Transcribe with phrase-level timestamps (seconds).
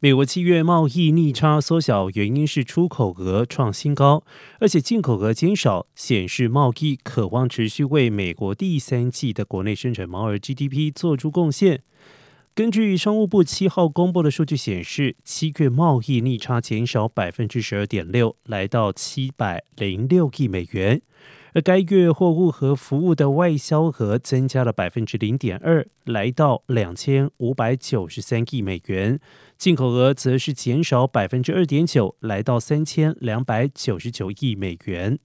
[0.00, 4.22] 美国七月贸易逆差缩小，原因是出口额创新高，
[4.60, 11.82] 而且进口额减少，显示贸易渴望持续为美国第三季的国内生产毛额 GDP 做出贡献。
[12.54, 21.02] 根据商务部七号公布的数据显示，七月贸易逆差减少百分之十二点六，来到七百零六亿美元。
[21.54, 29.18] 而该月货物和服务的外销额增加了百分之零点二，来到两千五百九十三亿美元；
[29.56, 35.18] 进口额则是减少百分之二点九，来到三千两百九十九亿美元。